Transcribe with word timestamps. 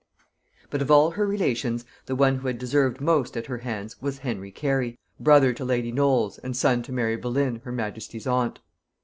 But 0.71 0.81
of 0.81 0.89
all 0.89 1.11
her 1.11 1.27
relations, 1.27 1.85
the 2.07 2.15
one 2.15 2.37
who 2.37 2.47
had 2.47 2.57
deserved 2.57 3.01
most 3.01 3.37
at 3.37 3.45
her 3.45 3.59
hands 3.59 4.01
was 4.01 4.17
Henry 4.17 4.49
Carey, 4.49 4.97
brother 5.19 5.53
to 5.53 5.63
lady 5.63 5.91
Knolles, 5.91 6.39
and 6.39 6.57
son 6.57 6.81
to 6.81 6.91
Mary 6.91 7.17
Boleyn, 7.17 7.57
her 7.63 7.71
majesty's 7.71 8.25
aunt. 8.25 8.61